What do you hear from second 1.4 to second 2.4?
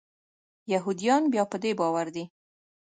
په دې باور دي.